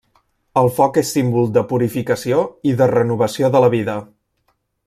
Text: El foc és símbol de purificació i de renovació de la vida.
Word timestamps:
El 0.61 0.69
foc 0.77 0.97
és 1.01 1.11
símbol 1.17 1.51
de 1.59 1.63
purificació 1.73 2.41
i 2.73 2.75
de 2.83 2.91
renovació 2.97 3.55
de 3.57 3.63
la 3.67 3.73
vida. 3.79 3.99